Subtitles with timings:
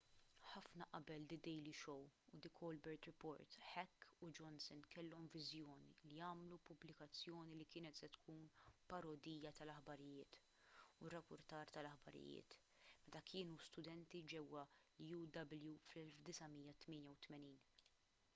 [0.51, 1.99] ħafna qabel the daily show
[2.37, 8.09] u the colbert report heck u johnson kellhom viżjoni li jagħmlu pubblikazzjoni li kienet se
[8.15, 8.41] tkun
[8.93, 14.65] parodija tal-aħbarijiet-u r-rappurtar tal-aħbarijiet-meta kienu studenti ġewwa
[15.09, 15.29] uw
[15.91, 17.53] fl-1988